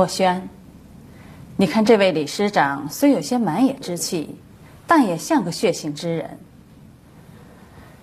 [0.00, 0.48] 墨轩，
[1.58, 4.34] 你看这位李师长虽有些满野之气，
[4.86, 6.38] 但也像个血性之人。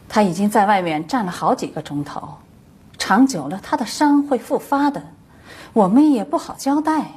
[0.08, 2.38] 他已经在外面站了好几个钟头，
[3.00, 5.02] 长久了他的伤会复发的，
[5.74, 7.10] 我们也不好交代呀。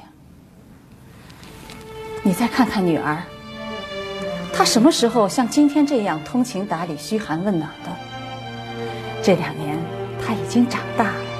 [2.23, 3.21] 你再看看女儿，
[4.51, 7.91] 她什么时候像今天这样通情达理、嘘寒问暖的？
[9.21, 9.77] 这两年
[10.19, 11.30] 她已经长大了。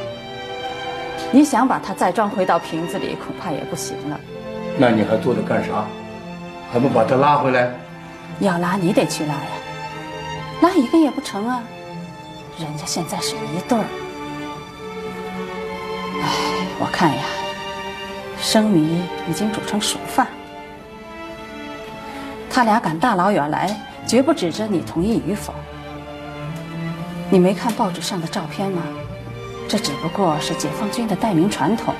[1.31, 4.19] 你想把它再装回到瓶子里，恐怕也不行了。
[4.77, 5.85] 那你还坐着干啥？
[6.71, 7.69] 还不把它拉回来？
[8.39, 9.39] 要拉你得去拉呀，
[10.61, 11.61] 拉一个也不成啊。
[12.57, 13.85] 人家现在是一对儿。
[16.21, 16.27] 哎，
[16.79, 17.23] 我看呀，
[18.39, 20.27] 生米已经煮成熟饭。
[22.49, 23.75] 他俩敢大老远来，
[24.07, 25.53] 绝不指着你同意与否。
[27.29, 28.81] 你没看报纸上的照片吗？
[29.71, 31.95] 这只不过是解放军的待命传统。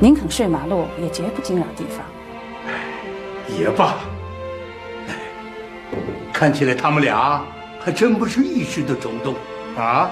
[0.00, 2.02] 宁肯睡马路，也绝不惊扰地方。
[3.58, 3.96] 也罢，
[6.32, 7.44] 看起来他们俩
[7.78, 9.34] 还真不是一时的冲动
[9.76, 10.08] 啊！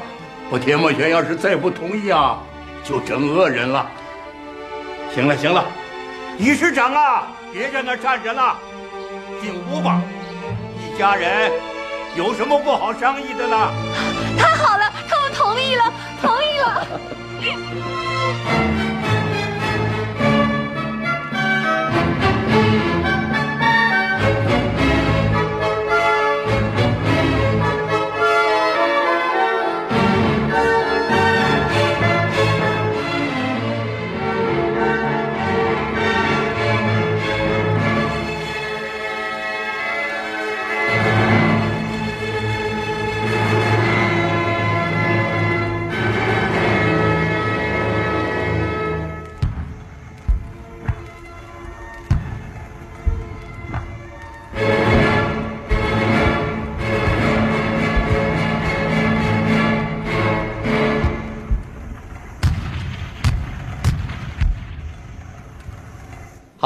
[0.50, 2.38] 我田墨轩要是再不同意啊，
[2.84, 3.90] 就整恶人了。
[5.14, 5.64] 行了行了，
[6.36, 8.58] 李师长啊，别在那站着了，
[9.40, 10.02] 进屋吧。
[10.78, 11.50] 一家人
[12.14, 13.56] 有什么不好商议的呢？
[14.36, 15.84] 太好了，他们同意了。
[16.20, 17.00] 同意了。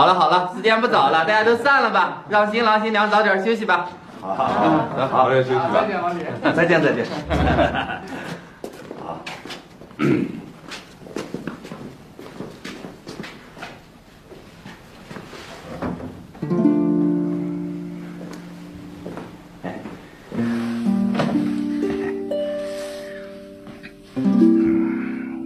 [0.00, 3.86] 好了好了，时间不早了，大家都散了吧，让新郎新娘早点休息吧。
[4.18, 5.70] 好，好，好，好，好，休息吧。
[5.74, 6.24] 再见，王姐。
[6.56, 7.04] 再见，再见。
[9.04, 9.20] 好。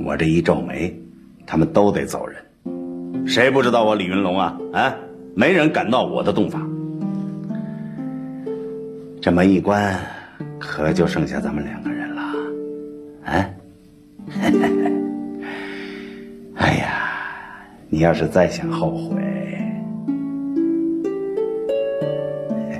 [0.04, 0.96] 我这一皱眉，
[1.44, 2.43] 他们都得走人。
[3.34, 4.56] 谁不知道我李云龙啊？
[4.72, 4.94] 啊，
[5.34, 6.70] 没人敢闹我的洞房。
[9.20, 9.98] 这门一关，
[10.56, 12.22] 可就剩下咱们两个人了。
[13.24, 13.44] 啊，
[16.54, 17.10] 哎呀，
[17.88, 19.20] 你要是再想后悔，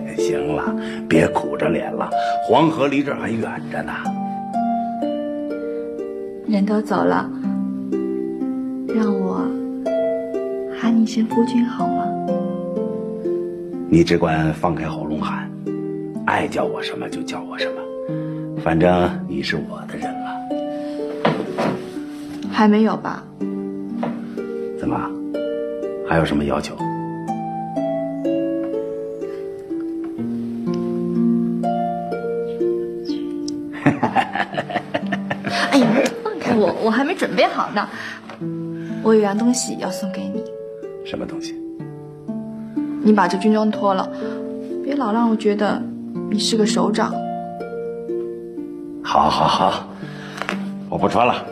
[0.16, 0.72] 行了，
[1.08, 2.08] 别苦着脸了。
[2.48, 3.92] 黄河离这还远着呢。
[6.46, 7.28] 人都走了，
[11.14, 11.22] 让我喊你。
[11.22, 12.04] 一声夫君好吗？
[13.88, 15.48] 你只管放开喉咙喊，
[16.26, 17.80] 爱叫我什么就叫我什么，
[18.60, 20.34] 反正你是我的人了。
[22.50, 23.22] 还没有吧？
[24.78, 24.98] 怎么？
[26.08, 26.74] 还有什么要求？
[35.70, 35.86] 哎呀，
[36.22, 37.88] 放开我，我还没准备好呢。
[39.02, 40.42] 我有样东西要送给你。
[41.04, 41.54] 什么东西？
[43.02, 44.10] 你把这军装脱了，
[44.82, 45.80] 别老让我觉得
[46.30, 47.14] 你是个首长。
[49.02, 49.88] 好，好，好，
[50.88, 51.44] 我不穿了。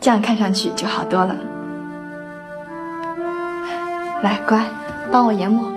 [0.00, 1.36] 这样看上去就好多了。
[4.22, 4.64] 来，乖，
[5.10, 5.69] 帮我研磨。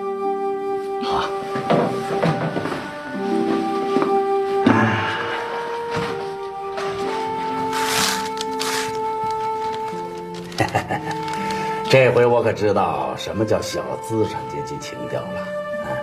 [11.93, 15.41] 这回我可知道什么叫小资产阶级情调了。
[15.83, 15.93] 啊，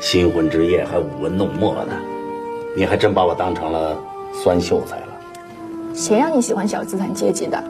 [0.00, 1.90] 新婚之夜还舞文弄墨的，
[2.76, 3.98] 你还真把我当成了
[4.32, 5.08] 酸秀才了。
[5.96, 7.60] 谁让你喜欢小资产阶级的？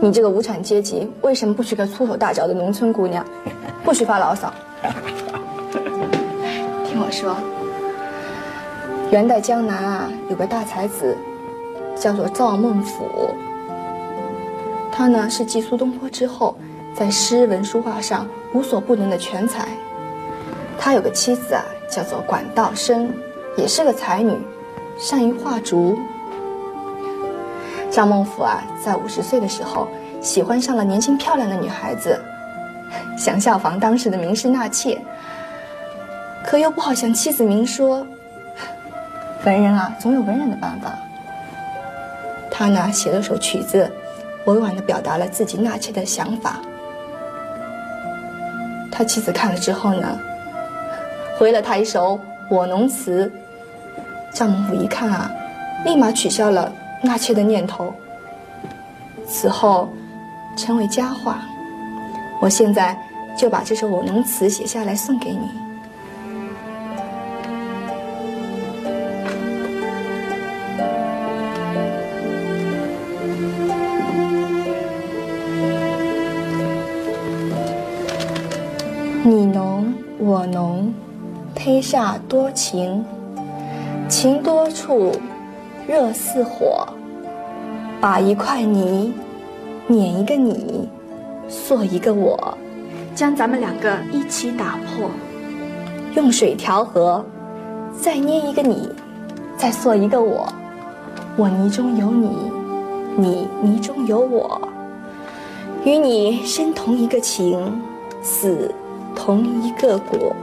[0.00, 3.24] 你这个无产阶级，为什么不娶个粗手大脚的农村姑娘？
[3.84, 4.52] 不许发牢骚！
[6.84, 7.36] 听我说，
[9.12, 11.16] 元代江南啊，有个大才子，
[11.94, 13.32] 叫做赵孟俯。
[14.96, 16.56] 他呢是继苏东坡之后，
[16.94, 19.68] 在诗文书画上无所不能的全才。
[20.78, 23.12] 他有个妻子啊，叫做管道升，
[23.58, 24.34] 也是个才女，
[24.98, 25.98] 善于画竹。
[27.90, 29.86] 赵孟俯啊，在五十岁的时候，
[30.22, 32.18] 喜欢上了年轻漂亮的女孩子，
[33.18, 34.98] 想效仿当时的名士纳妾，
[36.42, 38.06] 可又不好向妻子明说。
[39.44, 40.90] 文人啊，总有文人的办法。
[42.50, 43.92] 他呢，写了首曲子，
[44.46, 46.60] 委婉地表达了自己纳妾的想法。
[48.90, 50.18] 他妻子看了之后呢，
[51.38, 52.14] 回了他一首
[52.48, 53.26] 《我侬词》。
[54.32, 55.30] 赵孟俯一看啊，
[55.84, 56.72] 立马取消了。
[57.02, 57.92] 纳妾的念头，
[59.28, 59.88] 此后
[60.56, 61.42] 成为佳话。
[62.40, 62.98] 我现在
[63.36, 65.30] 就把这首《我侬词》写下来送给。
[65.30, 65.65] 你
[80.36, 80.92] 我浓，
[81.54, 83.02] 胚煞多情，
[84.06, 85.10] 情多处。
[85.88, 86.86] 热似火，
[88.02, 89.14] 把一块泥
[89.86, 90.88] 碾一个你，
[91.48, 92.58] 塑一个我，
[93.14, 95.08] 将咱们两个一起打破。
[96.16, 97.24] 用水调和，
[97.98, 98.90] 再捏一个你，
[99.56, 100.52] 再塑一个我。
[101.36, 102.28] 我泥中有你，
[103.16, 104.60] 你泥中有我，
[105.84, 107.80] 与你生同一个情，
[108.22, 108.70] 死
[109.16, 110.36] 同一个果。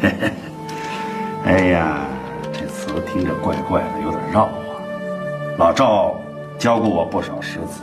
[1.44, 1.98] 哎呀！
[2.52, 4.50] 这词听着怪怪的，有点绕啊。
[5.58, 6.14] 老赵
[6.58, 7.80] 教过我不少诗词，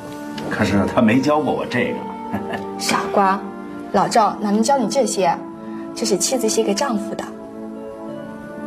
[0.49, 1.97] 可是他没教过我这个。
[2.79, 3.39] 傻瓜，
[3.91, 5.37] 老赵哪能教你这些？
[5.93, 7.23] 这是妻子写给丈夫的。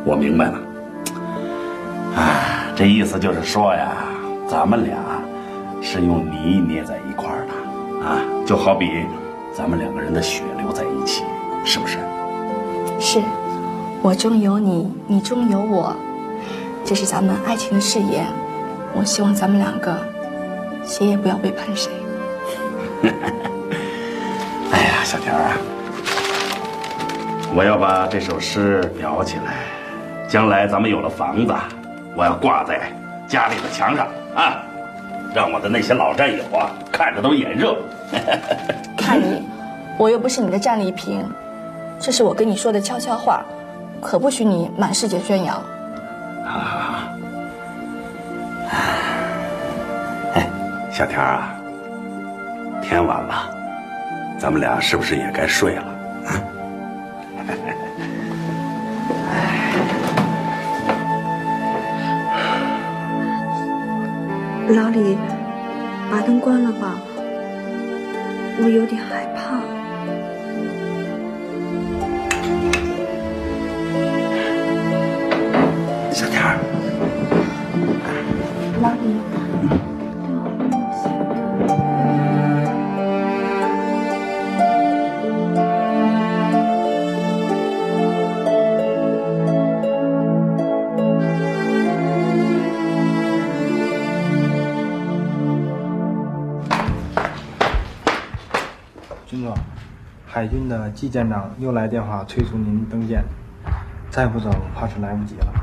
[0.05, 0.59] 我明白了。
[2.15, 3.95] 啊，这意思就是说呀，
[4.47, 4.95] 咱们俩
[5.81, 7.53] 是用泥捏在一块儿的
[8.05, 9.05] 啊，就好比
[9.55, 11.23] 咱们两个人的血流在一起，
[11.63, 11.99] 是不是？
[12.99, 13.21] 是，
[14.01, 15.95] 我中有你，你中有我。
[16.83, 18.25] 这是咱们爱情的誓言，
[18.93, 19.95] 我希望咱们两个
[20.83, 21.91] 谁也不要背叛谁。
[24.71, 25.55] 哎呀，小田啊，
[27.55, 29.53] 我要把这首诗裱起来，
[30.27, 31.53] 将来咱们有了房子，
[32.15, 32.91] 我要挂在
[33.27, 34.63] 家里的墙上啊，
[35.33, 37.77] 让我的那些老战友啊看着都眼热。
[39.05, 39.43] 看你，
[39.97, 41.21] 我又不是你的战利品，
[41.99, 43.43] 这是我跟你说的悄悄话，
[44.01, 45.57] 可不许你满世界宣扬。
[46.45, 47.09] 啊，
[50.33, 50.49] 哎，
[50.89, 51.53] 小田啊，
[52.81, 53.49] 天晚了，
[54.39, 55.83] 咱们俩是不是也该睡了？
[56.25, 56.31] 啊，
[64.69, 65.17] 老李，
[66.09, 66.95] 把灯关了吧，
[68.61, 69.83] 我有点害怕。
[100.33, 103.23] 海军的季舰长又来电话催促您登舰，
[104.09, 105.53] 再不走怕是来不及了。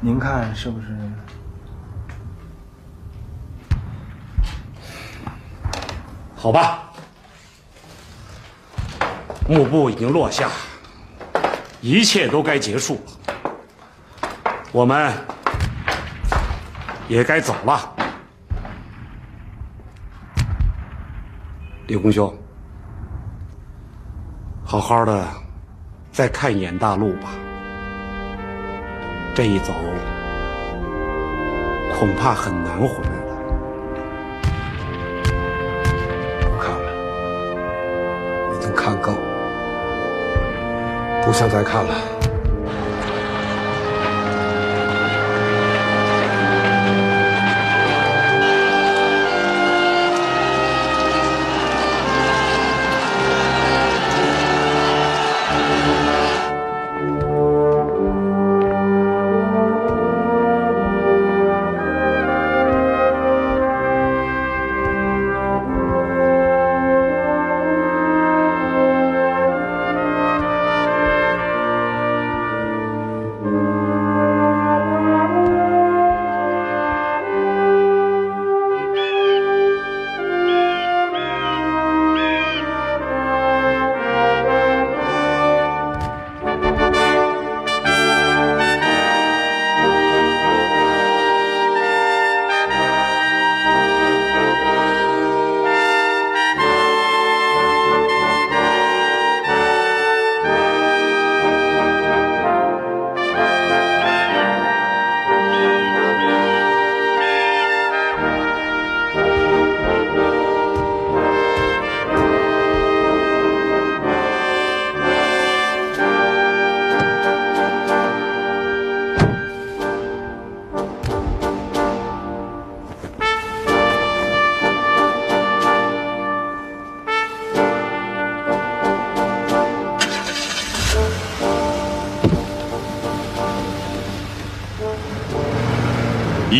[0.00, 0.86] 您看是不是？
[6.36, 6.92] 好吧，
[9.48, 10.48] 幕布已经落下，
[11.80, 13.42] 一切都该结束了，
[14.70, 15.12] 我们
[17.08, 17.96] 也该走了。
[21.88, 22.32] 李红兄，
[24.70, 25.24] 好好的
[26.12, 27.30] 再看一眼大陆吧。
[29.34, 29.72] 这一走，
[31.98, 33.34] 恐怕很难回来了。
[36.42, 39.14] 不看了，已经看够，
[41.24, 42.17] 不想再看了。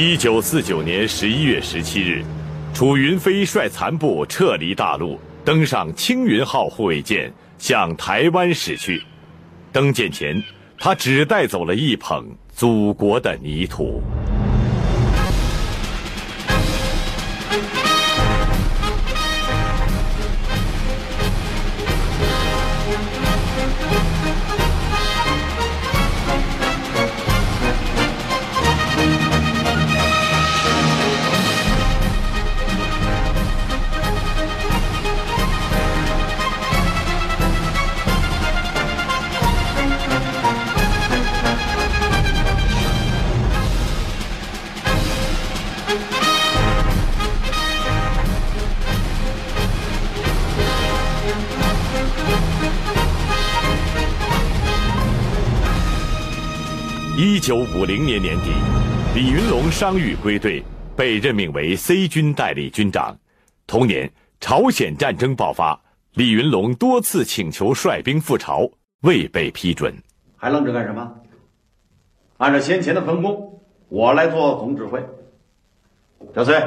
[0.01, 2.23] 一九四九年十一月十七日，
[2.73, 9.03] 楚云飞率残部撤离大陆，登上青云号护卫舰，向台湾驶去。
[9.73, 10.41] 登舰前，
[10.79, 12.25] 他只带走了一捧
[12.55, 14.01] 祖国的泥土。
[57.79, 58.51] 五零年年底，
[59.15, 60.61] 李云龙伤愈归队，
[60.97, 63.17] 被任命为 C 军代理军长。
[63.69, 65.81] 同年，朝鲜战争爆发，
[66.15, 68.69] 李云龙多次请求率兵赴朝，
[69.03, 69.95] 未被批准。
[70.37, 71.21] 还愣着干什么？
[72.39, 75.01] 按照先前的分工，我来做总指挥。
[76.35, 76.61] 小崔，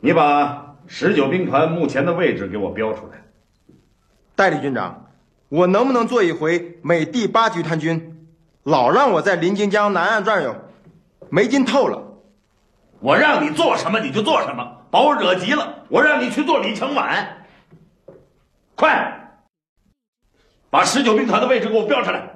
[0.00, 3.24] 你把十九兵团目前的位置给我标出来。
[4.34, 5.10] 代理军长，
[5.48, 8.12] 我能不能做一回美第八集团军？
[8.66, 10.52] 老让我在临津江南岸转悠，
[11.30, 12.02] 没劲透了。
[12.98, 17.46] 我让你做什么你就做什么，把我惹急了，我让你去做李承晚。
[18.74, 19.38] 快，
[20.68, 22.28] 把十九兵团的位置给我标出来。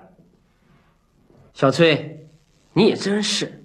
[1.52, 2.28] 小崔，
[2.74, 3.64] 你也真是，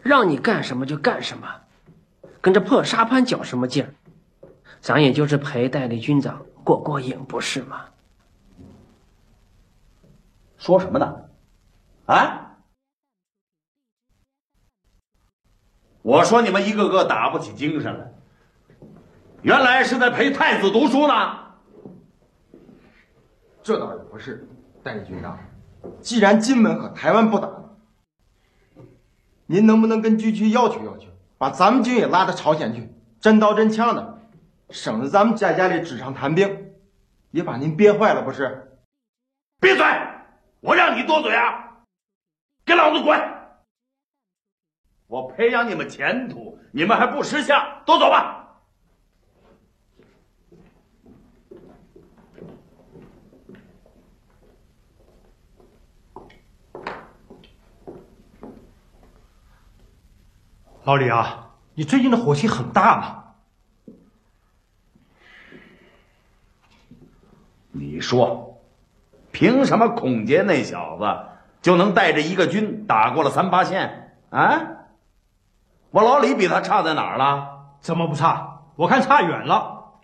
[0.00, 1.48] 让你干什么就干什么，
[2.40, 3.92] 跟这破沙盘较什么劲儿？
[4.80, 7.86] 咱也就是陪代理军长过过瘾，不是吗？
[10.58, 11.12] 说什么呢？
[12.08, 12.56] 啊！
[16.00, 18.10] 我说你们一个个打不起精神来，
[19.42, 21.14] 原来是在陪太子读书呢。
[23.62, 24.48] 这倒也不是，
[24.82, 25.38] 代理军长，
[26.00, 27.76] 既然金门和台湾不打了，
[29.44, 34.18] 您能不能跟军区要求要求，把咱们军也拉到朝鲜去，真刀真枪的，
[34.70, 36.72] 省得咱们在家里纸上谈兵，
[37.32, 38.80] 也把您憋坏了不是？
[39.60, 39.84] 闭嘴！
[40.60, 41.67] 我让你多嘴啊！
[42.68, 43.18] 给老子滚！
[45.06, 48.34] 我培养你们前途你们还不识相都走吧！
[60.84, 63.34] 老李啊你最近的火气很大嘛
[67.72, 68.60] 你说
[69.32, 71.04] 凭什么孔杰那小子
[71.68, 74.58] 就能带着一个军打过了三八线啊？
[75.90, 77.74] 我老李比他差在哪儿了？
[77.82, 78.62] 怎么不差？
[78.74, 79.98] 我看差远了。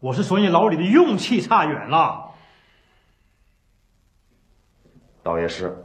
[0.00, 2.32] 我是说你老李的勇气差远了。
[5.22, 5.82] 倒也是，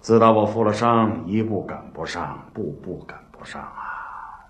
[0.00, 4.48] 自打我负了伤，一步赶不上，步步赶不上啊！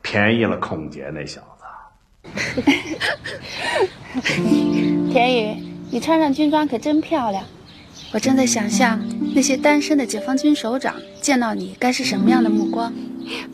[0.00, 1.64] 便宜了孔杰那小子。
[5.12, 7.44] 田宇，你穿上军装可真漂亮。
[8.14, 8.98] 我正在想象
[9.34, 12.90] 那些单身的解放军首长见到你该是什么样的目光。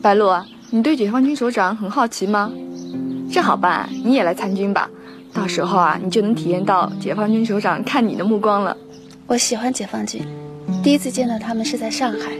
[0.01, 2.49] 白露，你对解放军首长很好奇吗？
[3.29, 4.89] 这好办，你也来参军吧。
[5.33, 8.75] 到时候啊，你就能体验到解放军首长看你的目光了。
[9.27, 10.25] 我喜欢解放军，
[10.81, 12.31] 第一次见到他们是在上海，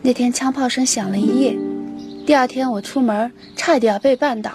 [0.00, 1.58] 那天枪炮声响了一夜，
[2.24, 4.52] 第二天我出门差一点被绊倒。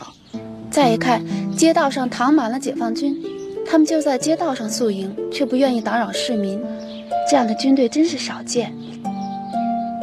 [0.71, 1.21] 再一看，
[1.57, 3.21] 街道上躺满了解放军，
[3.69, 6.59] 他们就在街道上宿营，却不愿意打扰市民。
[7.29, 8.73] 这样的军队真是少见。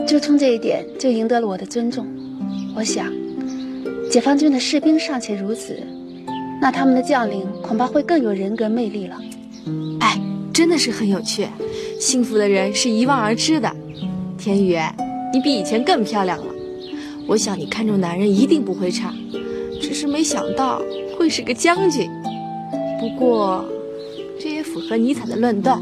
[0.07, 2.07] 就冲这一点，就赢得了我的尊重。
[2.77, 3.13] 我想，
[4.09, 5.77] 解放军的士兵尚且如此，
[6.61, 9.21] 那他们的将领恐怕会更有人格魅力了。
[9.99, 10.17] 哎，
[10.55, 11.49] 真的是很有趣。
[11.99, 13.69] 幸福的人是一望而知的。
[14.39, 14.79] 田雨，
[15.33, 16.45] 你比以前更漂亮了。
[17.27, 19.13] 我想你看中男人一定不会差。
[19.83, 20.81] 只是没想到
[21.19, 22.09] 会是个将军，
[22.99, 23.65] 不过
[24.41, 25.81] 这也符合尼采的论断：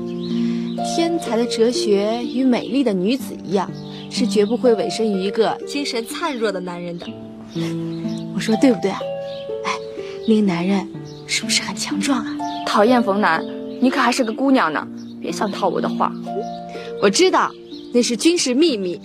[0.84, 3.70] 天才的哲学与美丽的女子一样，
[4.10, 7.06] 是绝不会委身于一个精神灿弱的男人的。
[8.34, 8.98] 我说对不对啊？
[9.64, 9.72] 哎，
[10.26, 10.86] 那个男人
[11.26, 12.36] 是不是很强壮啊？
[12.66, 13.44] 讨厌冯楠，
[13.80, 14.86] 你可还是个姑娘呢，
[15.20, 16.12] 别想套我的话。
[17.00, 17.50] 我知道，
[17.92, 19.00] 那是军事秘密。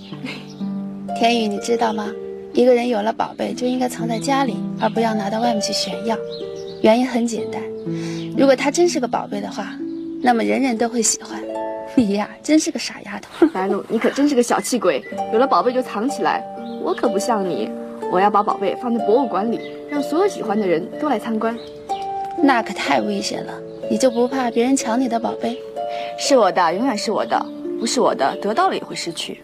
[1.19, 2.07] 田宇，你知道吗？
[2.53, 6.17] 一个人有了宝贝，就应该藏在家里，而不要拿到外面去炫耀。
[6.81, 7.61] 原因很简单，
[8.37, 9.73] 如果他真是个宝贝的话，
[10.21, 11.41] 那么人人都会喜欢。
[11.95, 13.47] 你呀，真是个傻丫头。
[13.47, 16.43] 白露，你可真是个小气鬼，有了宝贝就藏起来。
[16.81, 17.69] 我可不像你，
[18.11, 21.57] 我要把宝贝放在博物馆里，让所有喜欢的人都来参观。
[22.41, 23.53] 那可太危险了。
[23.91, 25.57] 你就不怕别人抢你的宝贝？
[26.17, 27.37] 是我的，永远是我的；
[27.79, 29.41] 不是我的，得到了也会失去。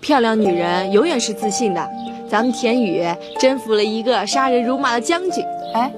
[0.00, 1.90] 漂亮女人永远是自信的。
[2.28, 3.04] 咱们田雨
[3.38, 5.92] 征服了一个杀人如麻的将军，哎，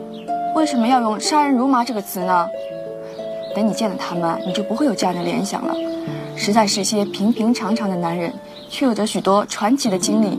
[0.56, 2.48] 为什么要用“杀人如麻”这个词呢？
[3.54, 5.74] 等你见了他们，你就不会有这样的联想了。
[6.34, 8.32] 实在是些平平常常的男人，
[8.70, 10.38] 却有着许多传奇的经历。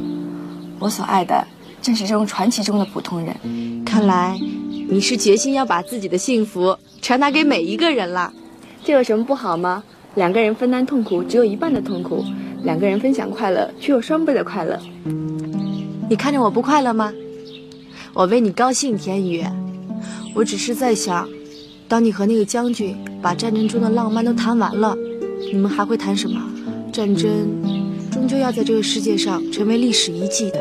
[0.80, 1.46] 我所爱的
[1.84, 3.86] 正是这种传奇中的普通人。
[3.86, 4.36] 看来
[4.90, 8.34] 你是决心要把自己的幸福传达给每一个人了。
[8.84, 9.84] 这有什么不好吗？
[10.16, 12.26] 两个人分担痛苦，只有一半的痛苦；
[12.64, 14.80] 两个人分享快乐，却有双倍的快乐。
[16.10, 17.14] 你看着我不快乐吗？
[18.16, 19.46] 我为你高兴，田宇。
[20.38, 21.28] 我只是在想，
[21.88, 24.95] 当你和那个将军把战争中的浪漫都谈完了，
[25.52, 26.39] 你们还会谈什么？
[26.93, 27.28] 战争
[28.12, 30.60] 终究要在这个世界上成为历史遗迹的。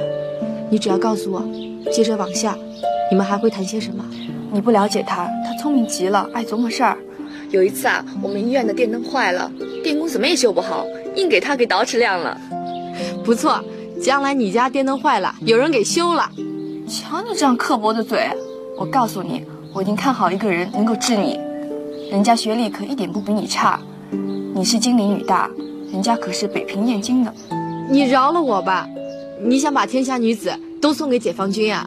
[0.70, 1.46] 你只要告诉我，
[1.92, 2.56] 接着往下，
[3.10, 4.02] 你们还会谈些什么？
[4.50, 6.96] 你不了解他，他聪明极了，爱琢磨事儿。
[7.50, 9.52] 有一次啊，我们医院的电灯坏了，
[9.84, 10.86] 电工怎么也修不好，
[11.16, 12.40] 硬给他给捯饬亮了。
[13.22, 13.62] 不错。
[14.00, 16.30] 将来你家电灯坏了，有人给修了。
[16.88, 18.30] 瞧你这样刻薄的嘴！
[18.78, 19.42] 我告诉你，
[19.76, 21.38] 我已经看好一个人能够治你。
[22.10, 23.78] 人家学历可一点不比你差，
[24.54, 25.50] 你是金陵女大，
[25.92, 27.30] 人家可是北平燕京的。
[27.90, 28.88] 你饶了我吧！
[29.38, 31.86] 你想把天下女子都送给解放军啊？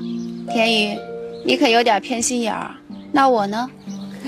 [0.51, 0.95] 田宇，
[1.43, 2.69] 你可有点偏心眼儿。
[3.11, 3.67] 那我呢？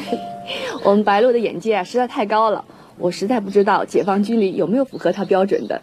[0.83, 2.65] 我们白露的眼界啊实在太高了，
[2.97, 5.79] 我实在不知道解放军里有没有符合她标准的。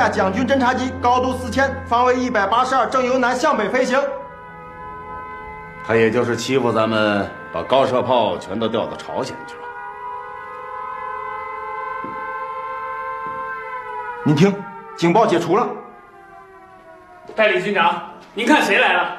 [0.00, 4.02] 一架蒋军侦察机，高度四千，方位一百八十二，正由南向北飞行。
[5.86, 9.60] 他也就是欺负咱们，把高射炮全都调到朝鲜去了。
[14.24, 14.54] 您听，
[14.96, 15.68] 警报解除了。
[17.36, 19.16] 代理军长，您看谁来了？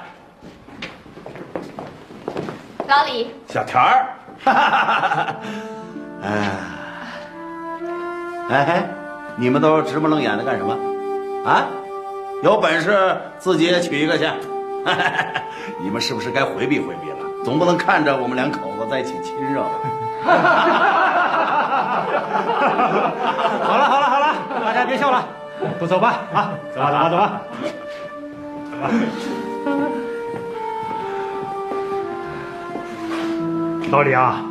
[2.87, 3.35] 老李。
[3.47, 4.07] 小田儿。
[6.23, 6.49] 哎，
[8.49, 9.00] 哎。
[9.37, 10.77] 你们都直不愣眼的干什么？
[11.45, 11.65] 啊，
[12.43, 14.27] 有本事自己也娶一个去。
[15.81, 17.17] 你们是不是该回避回避了？
[17.43, 19.69] 总不能看着我们两口子在一起亲热吧？
[23.63, 25.25] 好了好了好了，大家别笑了，
[25.79, 27.41] 都走吧啊，走吧走吧走吧，
[28.71, 28.89] 走吧。
[33.91, 34.41] 老李啊，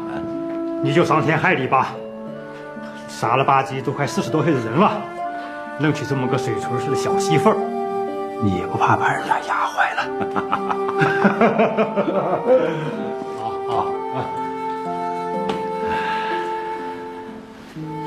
[0.82, 1.92] 你就伤天害理吧，
[3.10, 5.02] 傻了吧唧都快四十多岁的人了，
[5.78, 7.56] 弄起这么个水锤似的小媳妇儿，
[8.42, 10.02] 你也不怕把人家压坏了？
[13.38, 13.86] 好好。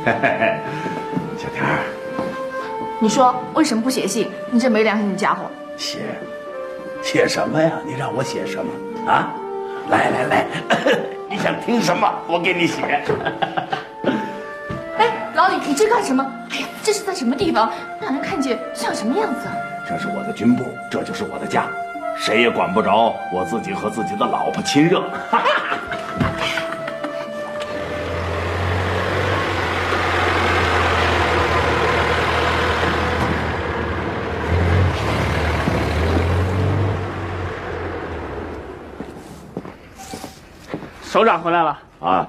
[0.06, 0.58] 嘿嘿嘿，
[1.38, 1.80] 小田儿，
[3.00, 4.28] 你说为什么不写信？
[4.50, 5.42] 你这没良心的家伙！
[5.78, 6.00] 写，
[7.04, 7.72] 写什么呀？
[7.86, 8.72] 你让我写什么
[9.12, 9.30] 啊？
[9.90, 10.48] 来来来，
[11.30, 12.12] 你想听什么？
[12.28, 13.04] 我给你写。
[15.74, 16.24] 你这干什么？
[16.52, 17.68] 哎呀，这是在什么地方？
[18.00, 19.56] 让人看见像什么样子啊？
[19.90, 21.66] 这是我的军部，这就是我的家，
[22.16, 25.02] 谁也管不着我自己和自己的老婆亲热。
[41.02, 42.28] 首长回来了啊，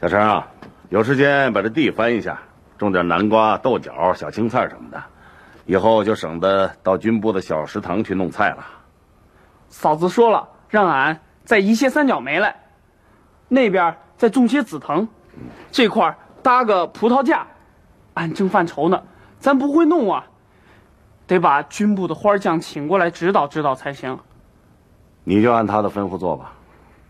[0.00, 0.44] 小陈啊，
[0.88, 2.38] 有时间把这地翻一下，
[2.78, 5.02] 种点南瓜、豆角、小青菜什么的，
[5.64, 8.64] 以后就省得到军部的小食堂去弄菜了。
[9.68, 12.54] 嫂子说了，让俺再移些三角梅来，
[13.48, 15.08] 那边再种些紫藤，
[15.72, 17.44] 这块搭个葡萄架。
[18.14, 19.02] 俺正犯愁呢，
[19.40, 20.24] 咱不会弄啊，
[21.26, 24.16] 得把军部的花匠请过来指导指导才行。
[25.24, 26.52] 你就按他的吩咐做吧，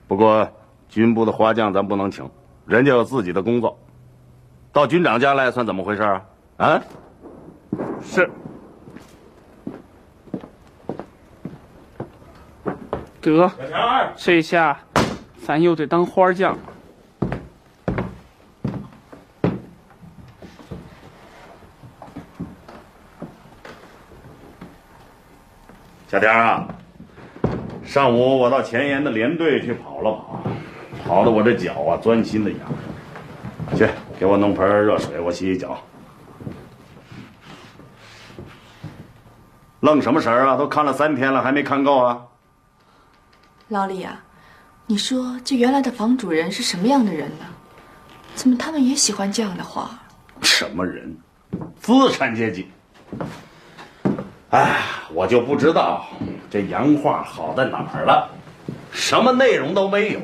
[0.08, 0.48] 不过
[0.88, 2.28] 军部的花匠咱不能请，
[2.66, 3.78] 人家有自己的工作。
[4.72, 6.22] 到军长家来算怎么回事啊？
[6.56, 6.82] 啊？
[8.02, 8.28] 是。
[13.20, 13.50] 得，
[14.16, 14.78] 这下
[15.44, 16.56] 咱又得当花匠。
[26.08, 26.68] 小田啊。
[27.82, 30.35] 上午我到前沿的连队去跑了跑，
[31.06, 32.60] 跑的我这脚啊钻心的痒。
[33.76, 33.88] 去，
[34.18, 35.78] 给我弄盆热水，我洗洗脚。
[39.80, 40.56] 愣什么神啊？
[40.56, 42.20] 都看了三天了，还没看够啊？
[43.68, 44.20] 老李啊，
[44.86, 47.44] 你说这原来的房主人是什么样的人呢？
[48.34, 49.90] 怎么他们也喜欢这样的画？
[50.42, 51.16] 什么人？
[51.80, 52.68] 资产阶级。
[54.50, 54.80] 哎，
[55.12, 56.06] 我就不知道
[56.50, 58.28] 这洋画好在哪儿了，
[58.92, 60.20] 什么内容都没有。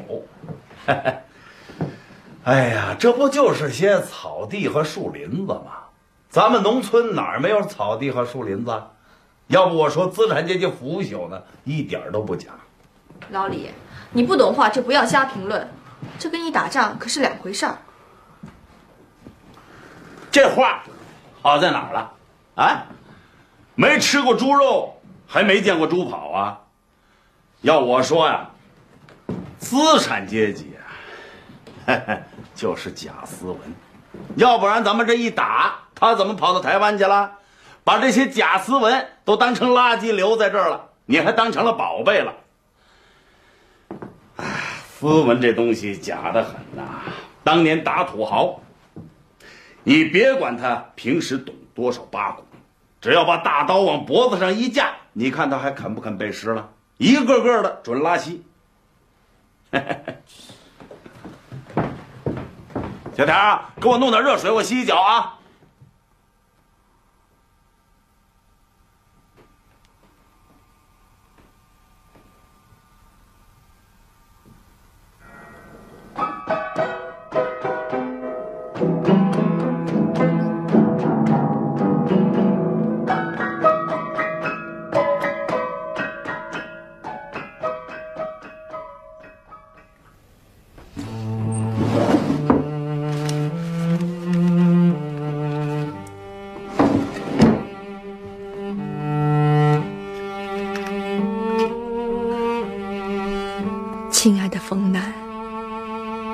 [2.45, 5.85] 哎呀，这不就是些草地和树林子吗？
[6.29, 8.83] 咱们农村哪儿没有草地和树林子？
[9.49, 12.51] 要不我说资产阶级腐朽呢，一点都不假。
[13.31, 13.71] 老李，
[14.12, 15.68] 你不懂话就不要瞎评论，
[16.18, 17.79] 这跟你打仗可是两回事儿。
[20.31, 20.83] 这话
[21.42, 22.12] 好在哪儿了？
[22.57, 22.87] 啊？
[23.75, 26.61] 没吃过猪肉，还没见过猪跑啊！
[27.61, 28.51] 要我说呀，
[29.73, 30.75] 资产阶级
[31.87, 31.97] 啊，
[32.55, 33.59] 就是假斯文，
[34.37, 37.33] 要不然咱们这一打，他怎么跑到台湾去了？
[37.83, 42.35] 把这些假斯文都当成垃圾留在这儿了，你还当成了宝贝了。
[44.37, 44.45] 哎，
[45.01, 47.01] 斯文这东西假的很呐！
[47.43, 48.61] 当年打土豪，
[49.85, 52.45] 你别管他平时懂多少八股。
[53.01, 56.69] 只要把大刀往脖子上一架，你看他还肯不肯背诗了？
[56.99, 58.45] 一个个的准拉稀。
[63.17, 65.39] 小田啊，给我弄点热水，我洗洗脚啊。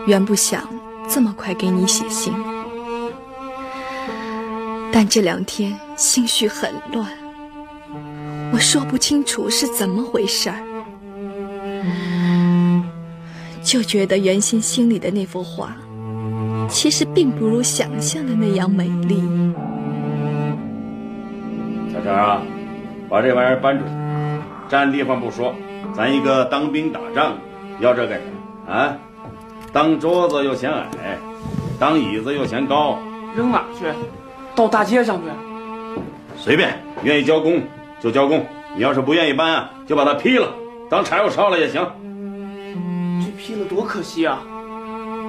[0.08, 0.66] 原不想
[1.06, 2.32] 这么快给你写信，
[4.90, 7.06] 但这两天心绪很乱，
[8.50, 10.56] 我说不清楚是怎么回事儿，
[13.62, 15.76] 就觉得袁心心里的那幅画，
[16.70, 19.22] 其实并不如想象的那样美丽。
[21.92, 22.40] 小陈啊，
[23.10, 23.90] 把这玩意儿搬出去，
[24.70, 25.54] 占地方不说，
[25.94, 27.36] 咱一个当兵打仗，
[27.78, 28.18] 要这干
[28.66, 28.96] 啥啊？
[29.72, 31.18] 当桌子又嫌矮，
[31.78, 32.98] 当椅子又嫌高，
[33.36, 33.86] 扔哪去？
[34.54, 35.24] 到大街上去？
[36.36, 37.62] 随便，愿意交工
[38.00, 38.44] 就交工。
[38.74, 40.52] 你要是不愿意搬啊，就把它劈了，
[40.88, 41.86] 当柴火烧了也行。
[43.20, 44.38] 这劈了多可惜啊！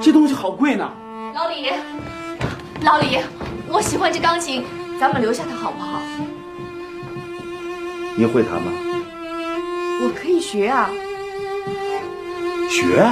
[0.02, 0.90] 这东西好贵呢。
[1.36, 1.70] 老李，
[2.84, 3.20] 老李，
[3.68, 4.64] 我喜欢这钢琴，
[5.00, 6.00] 咱们留下它好不好？
[8.16, 8.72] 你会弹吗？
[10.02, 10.90] 我可以学啊。
[12.70, 13.06] 学？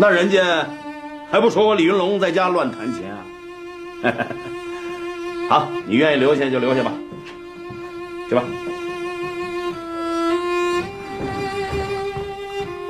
[0.00, 0.66] 那人家
[1.30, 3.18] 还不说我李云龙在家乱弹琴啊？
[5.46, 6.90] 好，你愿意留下就留下吧。
[8.26, 8.42] 去吧。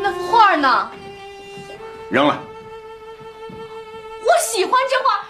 [0.01, 0.89] 那幅画呢？
[2.11, 2.41] 扔了。
[3.49, 5.21] 我喜欢这画，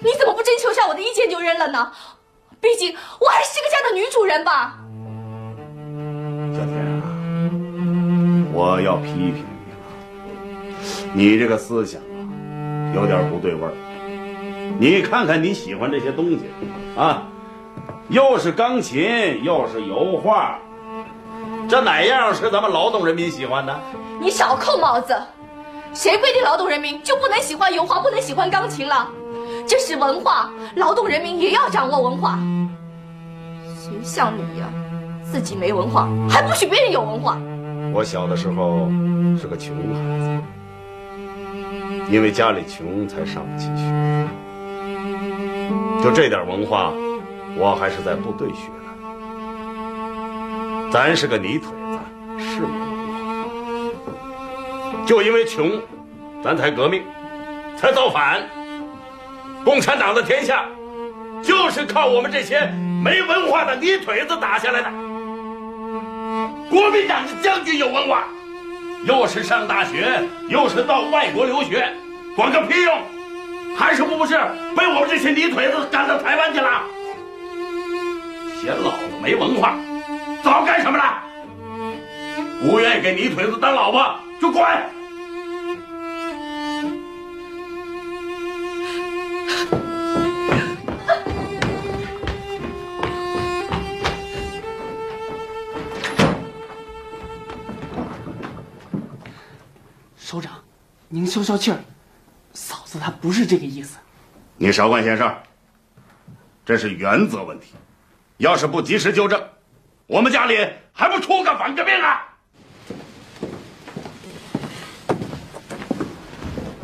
[0.00, 1.90] 你怎么不征求下我的意见就扔了呢？
[2.60, 4.78] 毕竟我还是这个家的女主人吧。
[6.52, 7.02] 小天啊，
[8.52, 9.46] 我要批评
[11.14, 13.72] 你这个思想啊，有点不对味儿。
[14.78, 16.40] 你看看你喜欢这些东西，
[16.96, 17.24] 啊，
[18.08, 20.58] 又是钢琴，又是油画，
[21.68, 23.78] 这哪样是咱们劳动人民喜欢的？
[24.20, 25.14] 你少扣帽子！
[25.92, 29.06] 谁规定劳动人民就不能喜欢油画，不能喜欢钢琴了？
[29.66, 32.38] 这是文化，劳动人民也要掌握文化。
[33.76, 34.66] 谁像你呀，
[35.22, 37.38] 自己没文化，还不许别人有文化。
[37.92, 38.88] 我小的时候
[39.38, 40.42] 是个穷孩子，
[42.10, 43.82] 因为家里穷才上不起学。
[46.02, 46.92] 就这点文化，
[47.56, 48.72] 我还是在部队学的。
[50.90, 51.98] 咱是个泥腿子，
[52.38, 54.12] 是没文化。
[55.06, 55.80] 就因为穷，
[56.42, 57.02] 咱才革命，
[57.76, 58.42] 才造反。
[59.64, 60.64] 共产党的天下，
[61.42, 62.66] 就是靠我们这些
[63.02, 64.90] 没文化的泥腿子打下来的。
[66.68, 68.24] 国民党的将军有文化，
[69.04, 71.92] 又是上大学，又是到外国留学，
[72.36, 72.98] 管个屁用！
[73.76, 74.38] 还是不是
[74.76, 76.82] 被我们这些泥腿子赶到台湾去了？
[78.60, 79.76] 嫌老子没文化，
[80.42, 81.22] 早干什么了？
[82.60, 84.62] 不愿意给泥腿子当老婆就滚！
[101.22, 101.78] 您消消气儿，
[102.52, 103.96] 嫂子她不是这个意思。
[104.56, 105.40] 你少管闲事儿，
[106.66, 107.74] 这是原则问题。
[108.38, 109.40] 要是不及时纠正，
[110.08, 112.26] 我们家里还不出个反革命啊！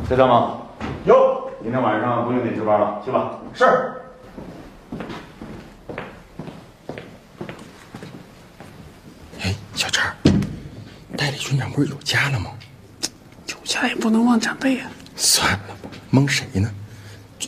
[0.07, 0.65] 崔参谋，
[1.03, 3.37] 有，今天晚上不用你值班了，去吧。
[3.53, 3.65] 是。
[9.41, 10.09] 哎，小陈，
[11.17, 12.51] 代理军长不是有家了吗？
[13.69, 14.89] 有家也不能忘长辈啊。
[15.15, 16.71] 算了吧，蒙谁呢？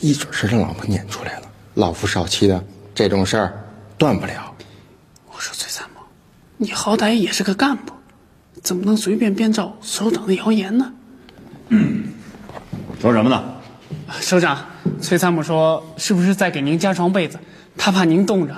[0.00, 1.50] 一准是让老婆撵出来了。
[1.74, 2.62] 老夫少妻的
[2.94, 3.52] 这种事儿，
[3.98, 4.54] 断不了。
[5.32, 6.00] 我说崔参谋，
[6.58, 7.92] 你好歹也是个干部，
[8.62, 10.92] 怎么能随便编造首长的谣言呢？
[13.00, 13.42] 说什么呢？
[14.20, 14.64] 首长，
[15.00, 17.36] 崔参谋说是不是在给您加床被子？
[17.76, 18.54] 他怕您冻着。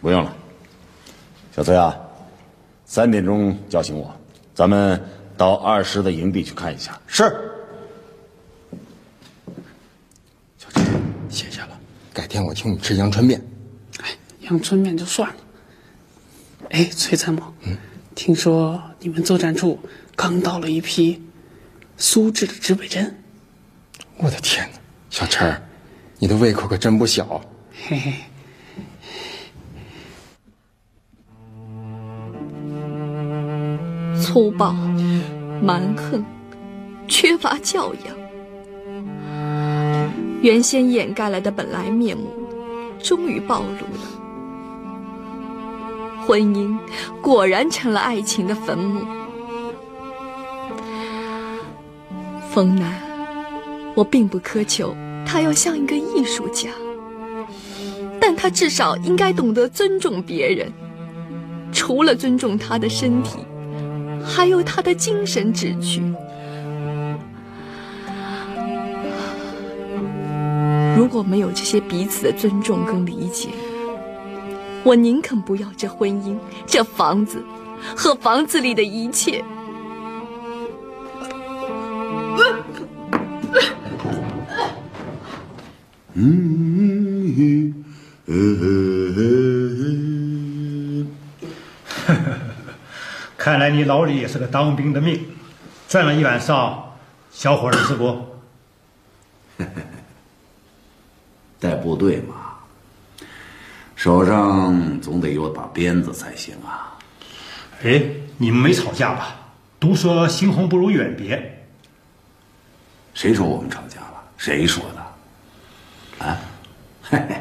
[0.00, 0.34] 不用了，
[1.54, 1.94] 小崔啊，
[2.86, 4.14] 三点钟叫醒我，
[4.54, 4.98] 咱们
[5.36, 6.98] 到二师的营地去看一下。
[7.06, 7.24] 是。
[10.58, 10.84] 小陈
[11.28, 11.78] 谢谢了，
[12.12, 13.44] 改天我请你吃阳春面。
[14.00, 15.36] 哎阳春面就算了。
[16.70, 17.76] 哎，崔参谋，嗯，
[18.14, 19.78] 听说你们作战处
[20.16, 21.22] 刚到了一批
[21.96, 23.22] 苏制的指北针。
[24.16, 24.78] 我的天哪，
[25.10, 25.62] 小陈儿，
[26.18, 27.40] 你的胃口可真不小。
[27.88, 28.14] 嘿嘿。
[34.36, 34.74] 粗暴、
[35.62, 36.22] 蛮横、
[37.08, 38.14] 缺乏教养，
[40.42, 42.24] 原先掩盖了的本来面目，
[43.02, 44.02] 终于暴露了。
[46.26, 46.76] 婚姻
[47.22, 49.00] 果然成了爱情的坟墓。
[52.50, 52.92] 冯南，
[53.94, 54.94] 我并不苛求
[55.24, 56.68] 他要像一个艺术家，
[58.20, 60.70] 但他至少应该懂得尊重别人，
[61.72, 63.38] 除了尊重他的身体。
[64.26, 66.02] 还有他的精神志趣。
[70.96, 73.48] 如果没有这些彼此的尊重跟理解，
[74.82, 76.36] 我宁肯不要这婚姻、
[76.66, 77.42] 这房子
[77.94, 79.44] 和房子里的一切。
[86.14, 87.74] 嗯，
[93.46, 95.24] 看来你老李也是个当兵的命，
[95.86, 96.96] 赚了一晚上
[97.30, 98.26] 小伙子是 不？
[101.60, 102.34] 带部队嘛，
[103.94, 106.98] 手上总得有把鞭子才行啊。
[107.84, 108.02] 哎，
[108.36, 109.36] 你们没吵架吧？
[109.78, 111.68] 都说新婚不如远别。
[113.14, 114.24] 谁说我们吵架了？
[114.36, 114.82] 谁说
[116.18, 116.26] 的？
[116.26, 116.36] 啊？
[117.04, 117.40] 嘿嘿，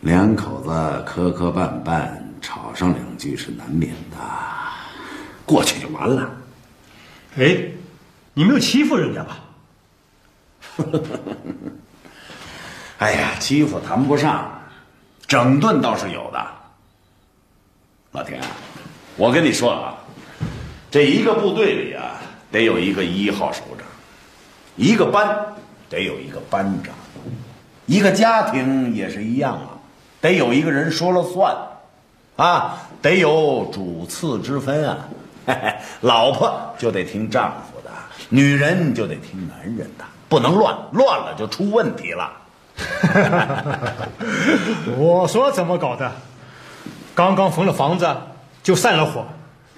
[0.00, 2.08] 两口子磕磕绊绊，
[2.40, 4.16] 吵上两句是难免的，
[5.46, 6.30] 过去就完了。
[7.38, 7.56] 哎，
[8.34, 9.38] 你没有欺负人家吧？
[12.98, 14.60] 哎呀，欺负谈不上，
[15.26, 16.46] 整顿倒是有的。
[18.12, 18.40] 老田，
[19.16, 19.96] 我跟你说啊，
[20.90, 23.86] 这一个部队里啊，得有一个一号首长，
[24.76, 25.54] 一个班
[25.90, 26.94] 得有一个班长，
[27.84, 29.76] 一个家庭也是一样啊，
[30.20, 31.54] 得有一个人说了算，
[32.36, 35.06] 啊，得有主次之分啊。
[35.46, 37.90] 嘿嘿，老婆就得听丈夫的，
[38.28, 42.32] 女人就得听男人的，不能乱，乱了就出问题了。
[44.98, 46.12] 我说怎么搞的？
[47.14, 48.14] 刚刚缝了房子
[48.62, 49.24] 就散了伙，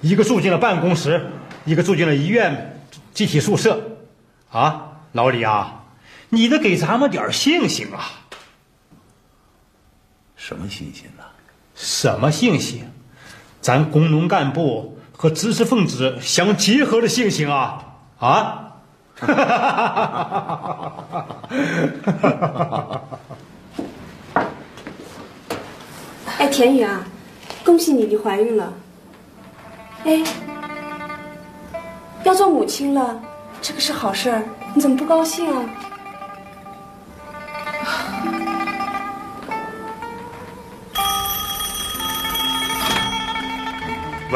[0.00, 1.30] 一个住进了办公室，
[1.64, 2.80] 一个住进了医院
[3.12, 3.80] 集体宿舍。
[4.50, 5.82] 啊，老李啊，
[6.30, 8.10] 你得给咱们点信心啊！
[10.36, 11.24] 什么信心呢？
[11.74, 12.90] 什么信心？
[13.60, 17.84] 咱工农干部和知识分子相结合的信心啊！
[18.18, 18.64] 啊！
[26.38, 27.04] 哎，田雨啊，
[27.64, 28.72] 恭喜你，你怀孕了。
[30.04, 30.22] 哎，
[32.22, 33.20] 要做母亲了，
[33.60, 34.44] 这个是好事儿，
[34.74, 35.64] 你怎么不高兴啊？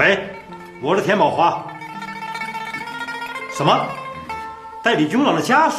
[0.03, 0.19] 喂，
[0.81, 1.65] 我是田宝华。
[3.57, 3.87] 什么？
[4.83, 5.77] 代理军长的家属？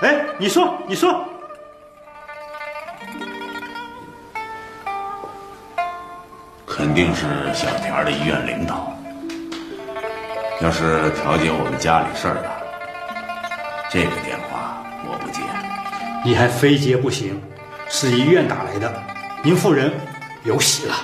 [0.00, 1.22] 哎，你说，你说。
[6.66, 8.96] 肯定是小田的医院领导。
[10.62, 12.50] 要是调解我们家里事儿的，
[13.90, 15.42] 这个电话我不接。
[16.24, 17.38] 你还非接不行，
[17.90, 18.90] 是医院打来的，
[19.42, 19.92] 您夫人
[20.44, 20.94] 有喜了。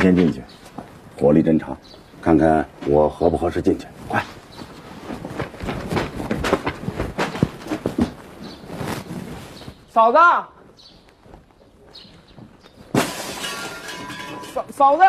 [0.00, 0.42] 先进去，
[1.18, 1.76] 火力侦查，
[2.22, 3.86] 看看我合不合适进去。
[4.08, 4.24] 快！
[9.90, 10.18] 嫂子，
[14.54, 15.02] 嫂嫂子，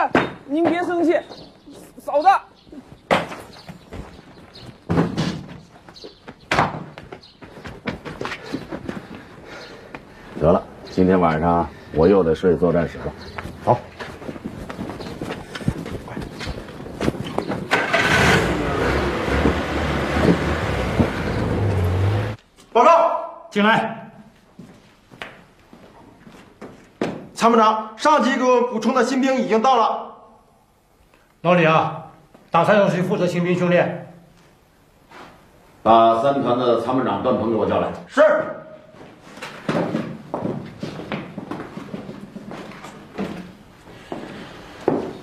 [0.46, 1.18] 您别生气，
[1.98, 2.28] 嫂子。
[10.38, 13.14] 得了，今天晚上我又得睡作战室了。
[13.64, 13.78] 走。
[22.74, 24.12] 报告，进来。
[27.34, 30.08] 参谋长，上级给我补充的新兵已经到了。
[31.42, 32.06] 老李啊，
[32.50, 34.14] 打算由谁负责新兵训练？
[35.84, 37.90] 把三团的参谋长段鹏给我叫来。
[38.08, 38.22] 是。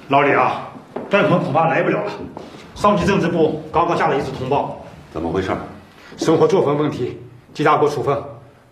[0.08, 0.68] 老李啊，
[1.08, 2.12] 段鹏恐怕来不了了。
[2.74, 5.50] 上级政治部刚刚下了一次通报，怎么回事？
[6.16, 7.16] 生活作风问题，
[7.58, 8.16] 记大过处分，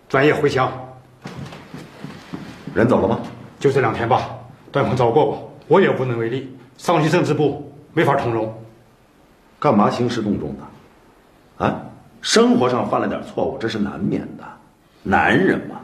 [0.07, 0.71] 转业回乡。
[2.73, 3.19] 人走了吗？
[3.59, 4.29] 就这两天吧。
[4.71, 6.57] 段鹏找过我，我也无能为力。
[6.77, 8.63] 上级政治部没法通融。
[9.59, 11.65] 干嘛兴师动众的？
[11.65, 11.81] 啊，
[12.21, 14.43] 生活上犯了点错误，这是难免的。
[15.03, 15.81] 男人嘛，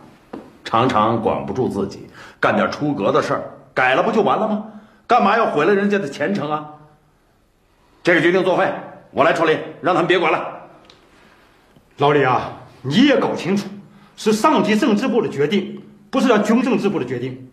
[0.63, 2.07] 常常管不住自己，
[2.39, 4.63] 干点出格的事儿，改了不就完了吗？
[5.05, 6.69] 干嘛要毁了人家的前程啊？
[8.01, 8.73] 这个决定作废，
[9.11, 10.61] 我来处理，让他们别管了。
[11.97, 12.53] 老李啊，
[12.85, 13.67] 你也搞清楚，
[14.17, 15.81] 是上级政治部的决定，
[16.11, 17.49] 不是让军政治部的决定。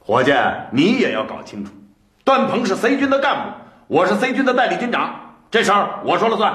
[0.00, 0.32] 伙计，
[0.72, 1.70] 你也要搞清楚，
[2.24, 3.54] 段鹏是 C 军的干部，
[3.86, 5.14] 我是 C 军的代理军长，
[5.52, 6.54] 这事儿我说了算。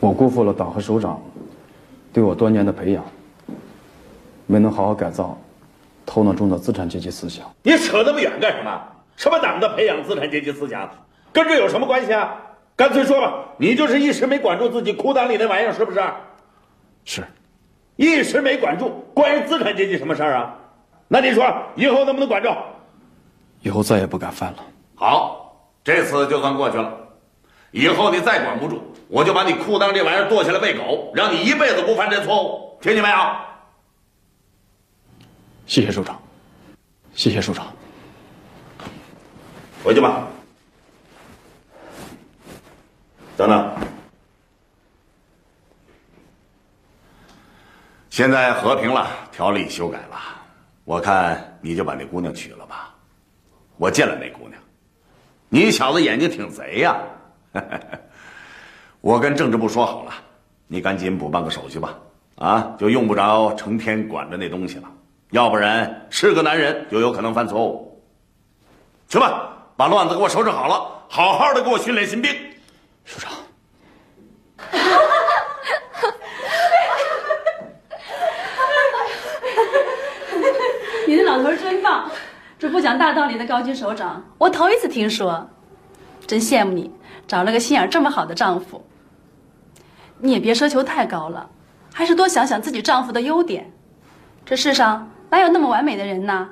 [0.00, 1.22] 我辜负了党和首长
[2.12, 3.02] 对我多年的培养，
[4.46, 5.40] 没能好好改造
[6.04, 7.50] 头脑中的资产阶级思想。
[7.62, 8.82] 你扯那么远干什么？
[9.16, 10.90] 什么党的培养资产阶级思想，
[11.34, 12.40] 跟这有什么关系啊？
[12.76, 16.02] 干脆说吧，你就是一时没管住自己裤裆里那玩意儿，是不是？
[17.04, 17.24] 是，
[17.96, 20.54] 一时没管住，关于资产阶级什么事儿啊？
[21.06, 21.44] 那你说
[21.76, 22.48] 以后能不能管住？
[23.60, 24.64] 以后再也不敢犯了。
[24.94, 26.92] 好，这次就算过去了。
[27.72, 33.16] 以后你再管不住，我就把你裤裆这玩意儿剁下来喂狗，让你一辈子不犯这错误，听见没有？
[35.66, 36.20] 谢谢首长，
[37.14, 37.66] 谢谢首长。
[39.82, 40.26] 回去吧。
[43.36, 43.68] 等等，
[48.08, 50.16] 现在和平了，条例修改了，
[50.84, 52.94] 我看你就把那姑娘娶了吧。
[53.76, 54.52] 我见了那姑娘，
[55.48, 56.96] 你小子眼睛挺贼呀！
[59.00, 60.12] 我跟政治部说好了，
[60.68, 61.98] 你赶紧补办个手续吧，
[62.36, 64.88] 啊，就用不着成天管着那东西了。
[65.30, 68.00] 要不然是个男人就有可能犯错误。
[69.08, 72.30] 去吧，把乱子给我收拾好了，好好的给我训练新兵。
[73.04, 73.32] 首长，
[81.06, 82.10] 你那老头真棒，
[82.58, 85.46] 这不讲大道理的高级首长，我头一次听说，
[86.26, 86.90] 真羡慕你，
[87.26, 88.82] 找了个心眼这么好的丈夫。
[90.18, 91.50] 你也别奢求太高了，
[91.92, 93.70] 还是多想想自己丈夫的优点。
[94.46, 96.48] 这世上哪有那么完美的人呢？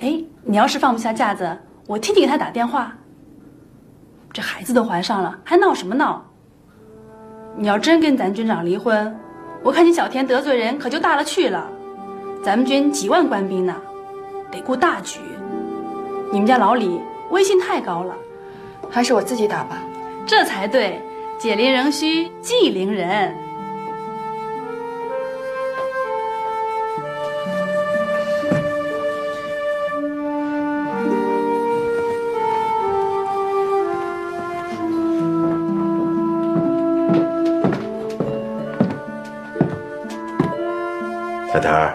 [0.00, 2.96] 哎，你要是放不下架子，我替你给他打电话。
[4.32, 6.24] 这孩子都怀上了，还闹什么闹？
[7.54, 9.14] 你要真跟咱军长离婚，
[9.62, 11.68] 我看你小田得罪人可就大了去了。
[12.42, 13.76] 咱们军几万官兵呢，
[14.50, 15.20] 得顾大局。
[16.32, 16.98] 你们家老李
[17.30, 18.14] 威信太高了，
[18.90, 19.76] 还是我自己打吧。
[20.26, 21.02] 这才对，
[21.38, 23.36] 解铃仍需系铃人。
[41.52, 41.92] 小田儿，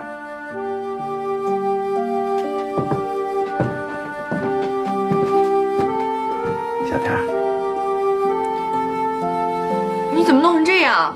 [6.86, 7.18] 小田儿，
[10.14, 11.12] 你怎么弄成这样？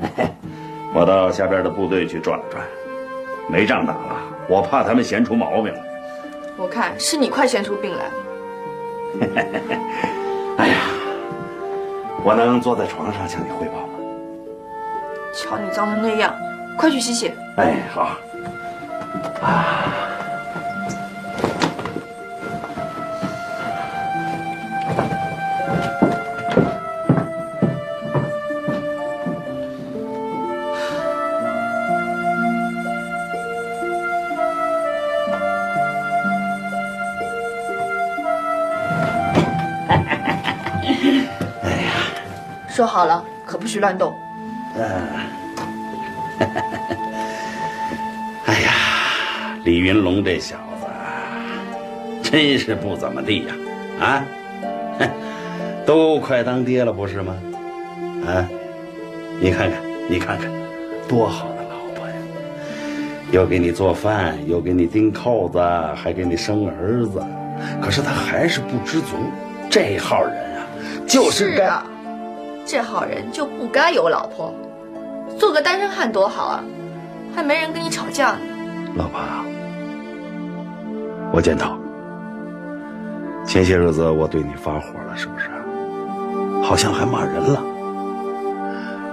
[0.92, 2.62] 我到下边的部队去转了转，
[3.48, 4.20] 没仗打了，
[4.50, 5.80] 我怕他们闲出毛病来。
[6.58, 8.12] 我看是你快闲出病来了。
[10.58, 10.74] 哎呀，
[12.22, 13.94] 我能坐在床上向你汇报吗？
[15.32, 16.34] 瞧你脏成那样，
[16.76, 17.32] 快去洗洗。
[17.58, 18.16] 哎，好。
[19.42, 19.94] 啊，
[42.68, 44.14] 说好了，可不许乱动。
[44.76, 44.86] 嗯，
[49.68, 50.86] 李云龙这小子
[52.22, 53.54] 真是不怎么地呀！
[54.00, 54.24] 啊，
[54.98, 55.06] 哼，
[55.84, 57.36] 都快当爹了不是吗？
[58.26, 58.48] 啊，
[59.38, 60.50] 你看看，你看看，
[61.06, 62.14] 多好的老婆呀！
[63.30, 65.60] 又给你做饭，又给你钉扣子，
[65.94, 67.22] 还给你生儿子。
[67.78, 69.18] 可是他还是不知足，
[69.68, 70.64] 这号人啊，
[71.06, 71.66] 就是该。
[71.66, 71.84] 啊，
[72.64, 74.50] 这号人就不该有老婆，
[75.38, 76.64] 做个单身汉多好啊，
[77.36, 78.38] 还没人跟你吵架呢。
[78.96, 79.20] 老婆，
[81.32, 81.78] 我检讨，
[83.44, 85.48] 前些日子我对你发火了，是不是？
[86.62, 87.62] 好像还骂人了。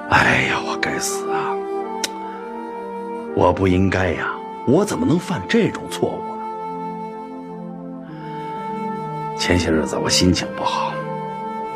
[0.09, 1.53] 哎呀，我该死啊！
[3.35, 4.31] 我不应该呀，
[4.65, 8.15] 我怎么能犯这种错误呢？
[9.37, 10.93] 前些日子我心情不好，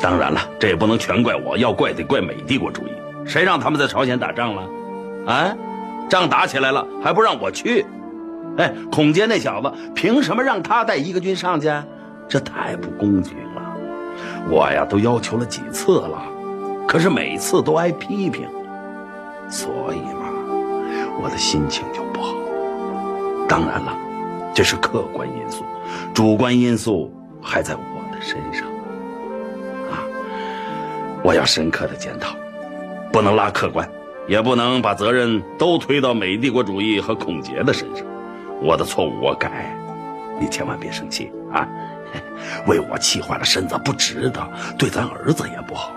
[0.00, 2.90] 当然了，这也不能全怪我，要怪得怪美帝国主义。
[3.24, 4.62] 谁让他们在朝鲜打仗了？
[5.26, 5.54] 啊，
[6.08, 7.84] 仗打起来了还不让我去？
[8.58, 11.70] 哎，孔杰那小子凭什么让他带一个军上去？
[12.28, 13.76] 这太不公平了！
[14.48, 16.22] 我呀都要求了几次了，
[16.86, 18.46] 可是每次都挨批评，
[19.48, 20.28] 所以嘛，
[21.20, 22.34] 我的心情就不好。
[23.48, 23.96] 当然了，
[24.54, 25.64] 这是客观因素，
[26.14, 28.68] 主观因素还在我的身上。
[29.90, 30.06] 啊，
[31.24, 32.36] 我要深刻的检讨，
[33.12, 33.88] 不能拉客观，
[34.28, 38.06] 也不能把责任都推到美帝国主义和孔杰的身上。
[38.60, 39.74] 我的错误我改，
[40.38, 41.66] 你千万别生气啊！
[42.66, 44.40] 为我气坏了身子不值得，
[44.76, 45.92] 对咱儿子也不好。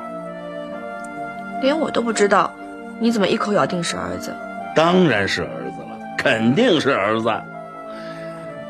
[1.61, 2.51] 连我都不知道，
[2.99, 4.35] 你怎么一口咬定是儿子？
[4.75, 7.31] 当然是儿子了，肯定是儿子，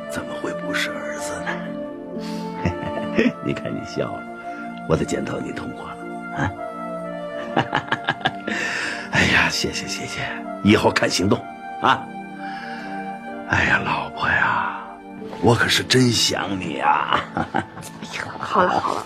[0.10, 1.52] 怎么会不是儿子呢？
[3.44, 4.24] 你看你笑了，
[4.88, 5.96] 我的检讨你通过了
[6.38, 6.52] 啊！
[9.12, 10.22] 哎呀，谢谢谢谢，
[10.64, 11.40] 以后看行动
[11.82, 12.06] 啊！
[13.54, 14.84] 哎呀，老婆呀，
[15.44, 17.24] 我可是真想你 呀！
[18.40, 19.06] 好了好了，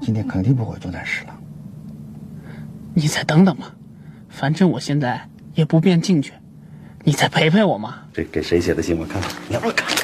[0.00, 1.36] 今今天肯定不会做难事了。
[2.94, 3.72] 你再等等吧，
[4.28, 6.32] 反正我现在也不便进去，
[7.02, 7.98] 你再陪陪我嘛。
[8.12, 8.96] 这给谁写的信？
[8.96, 9.98] 我看看，你让我看看。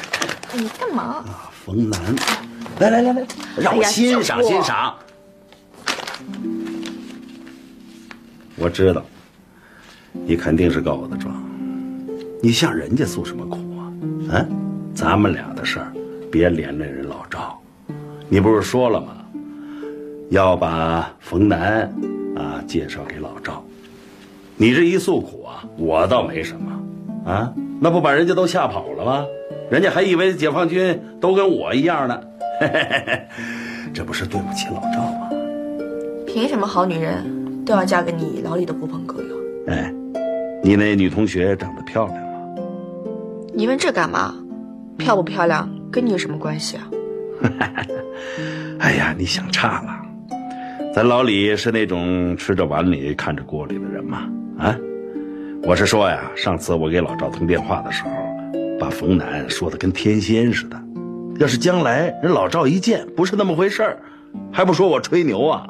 [0.51, 1.23] 哎，你干嘛？
[1.65, 2.01] 冯楠，
[2.79, 3.25] 来来来来，
[3.57, 4.93] 让我欣赏欣赏。
[8.57, 9.05] 我知道，
[10.11, 11.46] 你肯定是告我的状。
[12.41, 13.57] 你向人家诉什么苦
[14.29, 14.37] 啊？
[14.37, 14.45] 啊，
[14.93, 15.91] 咱们俩的事儿，
[16.31, 17.59] 别连累人老赵。
[18.29, 19.07] 你不是说了吗？
[20.29, 21.91] 要把冯楠
[22.35, 23.63] 啊介绍给老赵。
[24.55, 29.25] 你这一诉苦啊，我倒没什么，啊，那不把人家都吓跑了吗？
[29.71, 32.21] 人家还以为解放军都跟我一样呢。
[32.59, 33.27] 嘿嘿嘿
[33.93, 35.29] 这不是对不起老赵吗？
[36.27, 39.35] 凭什么好女人都要嫁给你老李的狐朋狗友？
[39.67, 39.93] 哎，
[40.63, 42.26] 你那女同学长得漂亮吗？
[43.57, 44.35] 你问这干嘛？
[44.99, 46.87] 漂不漂亮跟你有什么关系啊？
[48.77, 49.99] 哎呀，你想差了。
[50.93, 54.29] 咱老李是那种吃着碗里看着锅里的人吗？
[54.59, 54.77] 啊，
[55.63, 58.11] 我是说呀，上次我给老赵通电话的时候，
[58.79, 60.79] 把冯楠说的跟天仙似的。
[61.39, 63.97] 要是将来人老赵一见不是那么回事儿，
[64.51, 65.67] 还不说我吹牛啊？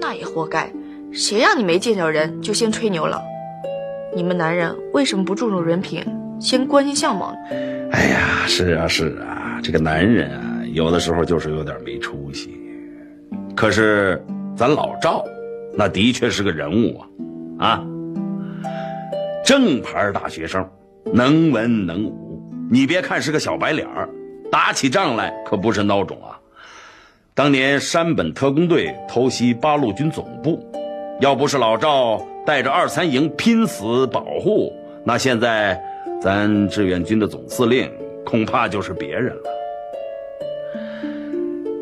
[0.00, 0.68] 那也活该，
[1.12, 3.22] 谁让你没见着人就先吹牛了？
[4.12, 6.02] 你们男人为什么不注重人品，
[6.40, 7.34] 先关心相貌？
[7.92, 12.58] 哎呀，是啊是啊，这个男人啊，有的时候就是有点没出息。
[13.54, 14.22] 可是
[14.56, 15.24] 咱老赵，
[15.74, 16.98] 那的确是个人物
[17.58, 17.84] 啊，啊，
[19.44, 20.68] 正牌大学生，
[21.12, 22.42] 能文能武。
[22.70, 24.08] 你别看是个小白脸儿。
[24.48, 26.38] 打起仗来可不是孬种啊！
[27.34, 30.64] 当年山本特工队偷袭八路军总部，
[31.20, 34.72] 要不是老赵带着二三营拼死保护，
[35.04, 35.78] 那现在
[36.26, 37.88] 咱志愿军的总司令
[38.24, 39.42] 恐怕就是别人了。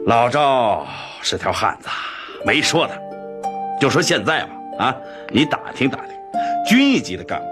[0.05, 0.87] 老赵
[1.23, 1.89] 是条汉子，
[2.45, 2.93] 没说他。
[3.81, 4.97] 就说现在吧，啊，
[5.31, 6.11] 你打听打听，
[6.69, 7.47] 军一级的干部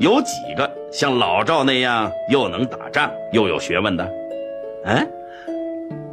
[0.00, 4.06] 有几个像老赵那样又能打仗又有学问的？
[4.84, 5.08] 哎，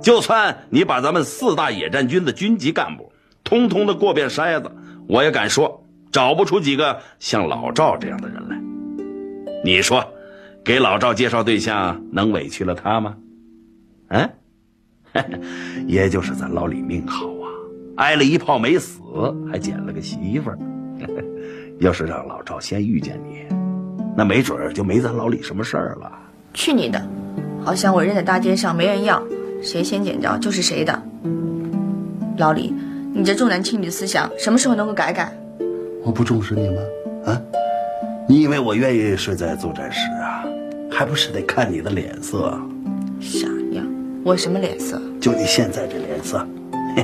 [0.02, 3.12] 就算你把咱们四大野战军的军级干部
[3.44, 4.72] 通通的过遍筛子，
[5.10, 8.45] 我也敢说找不出几个像老赵这样的人。
[9.66, 10.06] 你说，
[10.64, 13.18] 给老赵介绍对象能委屈了他吗？
[14.10, 14.30] 嗯，
[15.90, 17.50] 也就是咱老李命好啊，
[17.98, 19.02] 挨了一炮没死，
[19.52, 20.60] 还捡了个媳妇儿。
[21.82, 23.44] 要是让老赵先遇见你，
[24.16, 26.12] 那没准就没咱老李什么事儿了。
[26.54, 27.04] 去你的！
[27.64, 29.20] 好像我扔在大街上没人要，
[29.64, 31.04] 谁先捡着就是谁的。
[32.38, 32.72] 老李，
[33.16, 35.36] 你这重男轻女思想什么时候能够改改？
[36.04, 36.82] 我不重视你吗？
[37.26, 37.42] 啊？
[38.28, 40.44] 你以为我愿意睡在作战室啊？
[40.90, 42.60] 还不是得看你的脸色。
[43.22, 43.86] 傻样，
[44.24, 45.00] 我什么脸色？
[45.22, 46.48] 就你现在这脸色。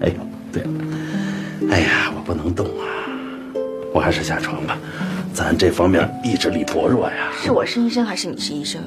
[0.00, 0.14] 哎呦，
[0.52, 0.70] 对了，
[1.70, 2.86] 哎呀，我不能动啊，
[3.92, 4.78] 我还是下床吧。
[5.34, 7.32] 咱这方面意志力薄弱呀。
[7.32, 8.80] 是我是医生还是你是医生？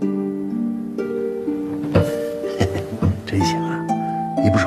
[3.26, 3.84] 真行啊！
[4.42, 4.66] 你不是